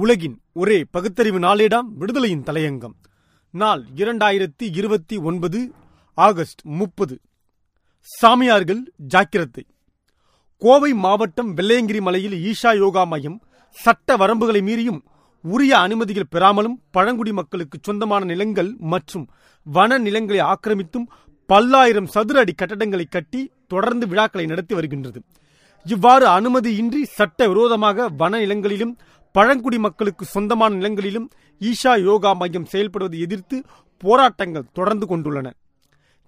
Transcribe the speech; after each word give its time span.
உலகின் 0.00 0.34
ஒரே 0.52 0.76
பகுத்தறிவு 0.90 1.38
நாளேடாம் 1.38 1.88
விடுதலையின் 2.00 2.44
தலையங்கம். 2.48 2.94
நாள் 3.54 3.82
இரண்டாயிரத்தி 3.96 4.64
இருபத்தி 4.78 5.16
ஒன்பது 5.28 5.60
ஆகஸ்ட் 6.18 6.62
முப்பது. 6.80 7.14
சாமியார்கள் 8.08 8.82
ஜாக்கிரத்தை 9.12 9.64
கோவை 10.62 10.90
மாவட்டம் 11.04 11.50
வெள்ளையங்கிரி 11.56 12.00
மலையில் 12.00 12.36
ஈஷா 12.50 12.70
யோகா 12.76 13.04
மையம் 13.04 13.38
சட்ட 13.76 14.16
வரம்புகளை 14.16 14.62
மீறியும் 14.62 15.00
உரிய 15.44 15.72
அனுமதிகள் 15.78 16.30
பெறாமலும் 16.30 16.78
பழங்குடி 16.90 17.32
மக்களுக்கு 17.32 17.78
சொந்தமான 17.82 18.24
நிலங்கள் 18.24 18.70
மற்றும் 18.92 19.26
வன 19.66 19.98
நிலங்களை 19.98 20.40
ஆக்கிரமித்தும் 20.52 21.10
பல்லாயிரம் 21.48 22.12
சதுர 22.14 22.38
அடி 22.40 22.54
கட்டடங்களை 22.54 23.04
கட்டி 23.10 23.42
தொடர்ந்து 23.68 24.06
விழாக்களை 24.06 24.46
நடத்தி 24.46 24.74
வருகின்றது. 24.74 25.20
இவ்வாறு 25.86 26.26
அனுமதியின்றி 26.28 27.00
சட்ட 27.18 27.48
விரோதமாக 27.48 28.08
வன 28.20 28.38
நிலங்களிலும் 28.38 28.94
பழங்குடி 29.32 29.78
மக்களுக்கு 29.78 30.24
சொந்தமான 30.24 30.74
நிலங்களிலும் 30.74 31.30
ஈஷா 31.60 31.92
யோகா 32.02 32.32
மையம் 32.32 32.68
செயல்படுவதை 32.72 33.18
எதிர்த்து 33.18 33.56
போராட்டங்கள் 33.98 34.70
தொடர்ந்து 34.72 35.06
கொண்டுள்ளன. 35.06 35.50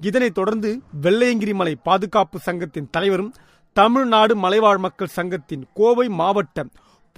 இதனைத் 0.01 0.35
தொடர்ந்து 0.35 0.83
வெள்ளையங்கிரி 1.03 1.55
மலை 1.55 1.75
பாதுகாப்பு 1.75 2.39
சங்கத்தின் 2.39 2.89
தலைவரும் 2.91 3.35
தமிழ்நாடு 3.73 4.37
மலைவாழ் 4.37 4.77
மக்கள் 4.77 5.17
சங்கத்தின் 5.17 5.67
கோவை 5.75 6.09
மாவட்ட 6.09 6.65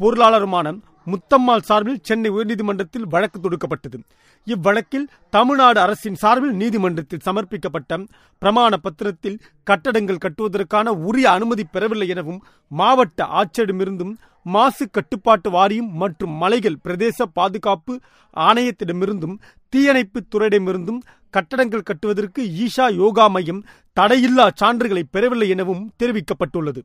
பொருளாளருமான 0.00 0.78
முத்தம்மாள் 1.06 1.62
சார்பில் 1.62 1.98
சென்னை 2.02 2.30
உயர்நீதிமன்றத்தில் 2.30 3.08
வழக்கு 3.08 3.38
தொடுக்கப்பட்டது. 3.40 3.98
இவ்வழக்கில் 4.46 5.06
தமிழ்நாடு 5.30 5.80
அரசின் 5.80 6.14
சார்பில் 6.14 6.54
நீதிமன்றத்தில் 6.54 7.24
சமர்ப்பிக்கப்பட்ட 7.24 8.06
பிரமாண 8.42 8.76
பத்திரத்தில் 8.76 9.38
கட்டடங்கள் 9.64 10.22
கட்டுவதற்கான 10.26 10.88
உரிய 11.08 11.30
அனுமதி 11.30 11.64
பெறவில்லை 11.64 12.08
எனவும் 12.08 12.44
மாவட்ட 12.68 13.26
ஆட்சியரிடமிருந்தும் 13.40 14.14
மாசு 14.42 14.90
கட்டுப்பாட்டு 14.90 15.50
வாரியம் 15.50 15.90
மற்றும் 15.92 16.32
மலைகள் 16.32 16.78
பிரதேச 16.84 17.22
பாதுகாப்பு 17.32 18.00
ஆணையத்திடமிருந்தும் 18.36 19.36
தீயணைப்பு 19.68 20.20
துறையிடமிருந்தும் 20.30 21.00
கட்டடங்கள் 21.30 21.82
கட்டுவதற்கு 21.82 22.42
ஈஷா 22.64 22.86
யோகா 22.94 23.26
மையம் 23.26 23.64
தடையில்லா 24.00 24.48
சான்றுகளை 24.60 25.02
பெறவில்லை 25.10 25.48
எனவும் 25.48 25.92
தெரிவிக்கப்பட்டுள்ளது. 26.02 26.82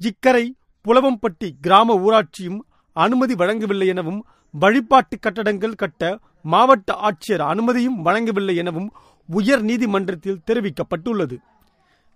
இக்கரை 0.00 0.54
புலவம்பட்டி 0.84 1.50
கிராம 1.60 1.96
ஊராட்சியும் 1.96 2.60
அனுமதி 2.92 3.34
வழங்கவில்லை 3.34 3.86
எனவும் 3.86 4.26
வழிபாட்டு 4.50 5.18
கட்டடங்கள் 5.18 5.74
கட்ட 5.74 6.18
மாவட்ட 6.42 6.96
ஆட்சியர் 7.08 7.44
அனுமதியும் 7.52 8.02
வழங்கவில்லை 8.02 8.56
எனவும் 8.56 8.92
உயர் 9.28 9.62
நீதிமன்றத்தில் 9.62 10.42
தெரிவிக்கப்பட்டுள்ளது. 10.46 11.36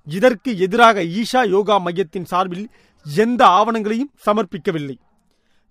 இதற்கு 0.06 0.58
எதிராக 0.58 1.02
ஈஷா 1.02 1.48
யோகா 1.48 1.78
மையத்தின் 1.78 2.24
சார்பில் 2.24 2.68
எந்த 3.04 3.46
ஆவணங்களையும் 3.46 4.10
சமர்ப்பிக்கவில்லை. 4.26 4.96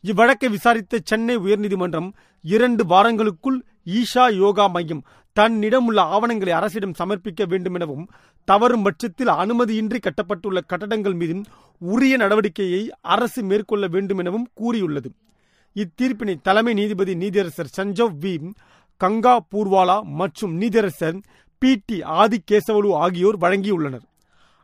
இவ்வழக்கை 0.02 0.50
விசாரித்த 0.50 1.00
சென்னை 1.04 1.38
உயர்நீதிமன்றம் 1.38 2.12
இரண்டு 2.42 2.84
வாரங்களுக்குள் 2.84 3.62
ஈஷா 3.86 4.36
யோகா 4.36 4.68
மையம் 4.68 5.04
தன்னிடம் 5.34 5.86
உள்ள 5.86 6.02
ஆவணங்களை 6.02 6.54
அரசிடம் 6.54 6.94
சமர்ப்பிக்க 7.00 7.48
வேண்டும் 7.48 7.74
எனவும் 7.74 8.10
தவறும் 8.44 8.84
பட்சத்தில் 8.84 9.28
அனுமதியின்றி 9.28 9.98
கட்டப்பட்டுள்ள 9.98 10.62
கட்டடங்கள் 10.68 11.14
மீதும் 11.14 11.46
உரிய 11.80 12.18
நடவடிக்கையை 12.18 12.90
அரசு 13.02 13.44
மேற்கொள்ள 13.44 13.88
வேண்டும் 13.88 14.18
எனவும் 14.18 14.50
கூறியுள்ளது. 14.54 15.12
இத்தீர்ப்பினை 15.76 16.36
தலைமை 16.42 16.74
நீதிபதி 16.74 17.16
நீதியரசர் 17.16 17.74
சஞ்சவ் 17.78 18.14
வி. 18.22 18.52
கங்கா 18.98 19.46
பூர்வாலா 19.52 20.02
மற்றும் 20.02 20.62
நீதியரசர் 20.62 21.22
பி. 21.58 21.82
டி. 21.86 22.02
ஆதிகேசவலு 22.02 22.94
ஆகியோர் 22.94 23.38
வழங்கியுள்ளனர். 23.38 24.10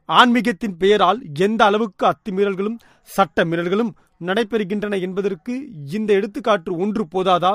ஆன்மீகத்தின் 0.10 0.76
பெயரால் 0.78 1.20
எந்த 1.34 1.66
அளவுக்கு 1.66 2.04
அத்துமீறல்களும் 2.08 2.78
சட்ட 3.04 3.46
மீறல்களும் 3.46 3.90
நடைபெறுகின்றன 4.26 5.02
என்பதற்கு 5.02 5.54
இந்த 5.92 6.14
எடுத்துக்காட்டு 6.14 6.78
ஒன்று 6.78 7.08
போதாதா? 7.16 7.54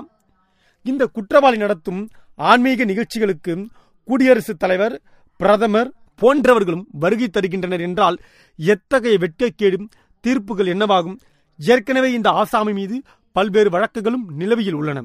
இந்த 0.83 1.07
குற்றவாளி 1.07 1.57
நடத்தும் 1.57 2.09
ஆன்மீக 2.35 2.85
நிகழ்ச்சிகளுக்கு 2.85 3.67
குடியரசுத் 4.05 4.59
தலைவர் 4.59 5.03
பிரதமர் 5.37 5.93
போன்றவர்களும் 6.21 6.85
வருகை 6.93 7.29
தருகின்றனர் 7.29 7.81
என்றால் 7.81 8.19
எத்தகைய 8.57 9.19
வெட்கக்கேடும் 9.19 9.89
தீர்ப்புகள் 10.21 10.67
என்னவாகும்? 10.67 11.19
ஏற்கனவே 11.59 12.13
இந்த 12.13 12.31
ஆசாமி 12.31 12.73
மீது 12.73 13.03
பல்வேறு 13.33 13.71
வழக்குகளும் 13.71 14.27
நிலவியில் 14.39 14.73
உள்ளன. 14.73 15.05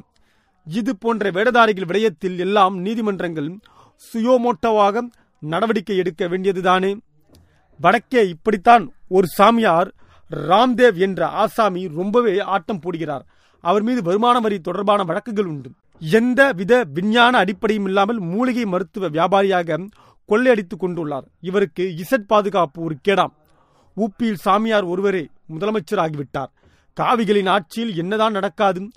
இது 0.68 0.98
போன்ற 0.98 1.32
வேடதாரிகள் 1.32 1.90
விடயத்தில் 1.90 2.38
எல்லாம் 2.38 2.78
நீதிமன்றங்கள் 2.78 3.50
சுயோமோட்டோவாக 4.04 5.02
நடவடிக்கை 5.40 5.98
எடுக்க 5.98 6.28
வேண்டியதுதானே? 6.28 6.98
வடக்கே 7.80 8.28
இப்படித்தான் 8.28 8.94
ஒரு 9.08 9.28
சாமியார் 9.28 9.94
ராம்தேவ் 10.36 10.96
என்ற 10.96 11.28
ஆசாமி 11.28 11.88
ரொம்பவே 11.88 12.40
ஆட்டம் 12.40 12.80
போடுகிறார். 12.80 13.22
அவர் 13.62 13.84
மீது 13.84 14.02
வருமான 14.02 14.40
வரி 14.40 14.60
தொடர்பான 14.60 15.04
வழக்குகள் 15.04 15.46
உண்டு. 15.46 15.72
எந்த 16.00 16.52
வித 16.52 16.84
விஞ்ஞான 16.94 17.38
அடிப்படையும் 17.38 17.86
இல்லாமல் 17.86 18.20
மூலிகை 18.20 18.66
மருத்துவ 18.66 19.10
வியாபாரியாக 19.10 19.90
கொள்ளையடித்துக் 20.28 20.84
கொண்டுள்ளார். 20.84 21.26
இவருக்கு 21.42 21.96
இசட் 21.98 22.28
பாதுகாப்பு 22.28 22.82
ஒரு 22.82 22.98
கேடாம். 23.08 23.34
ஊப்பியில் 23.96 24.34
சாமியார் 24.34 24.84
ஒருவரே 24.84 25.28
முதலமைச்சர் 25.58 25.96
ஆகிவிட்டார் 25.96 26.48
காவிகளின் 26.94 27.48
ஆட்சியில் 27.48 27.96
என்னதான் 27.96 28.32
நடக்காது 28.32 28.90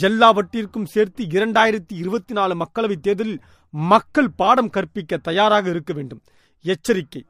எல்லாவற்றிற்கும் 0.00 0.84
சேர்த்து 0.84 1.24
இரண்டாயிரத்தி 1.24 1.92
இருபத்தி 1.92 2.34
நாலு 2.34 2.56
மக்களவைத் 2.56 3.00
தேர்தலில் 3.00 3.40
மக்கள் 3.70 4.30
பாடம் 4.36 4.70
கற்பிக்க 4.70 5.16
தயாராக 5.16 5.70
இருக்க 5.70 5.92
வேண்டும். 5.92 6.20
எச்சரிக்கை. 6.62 7.24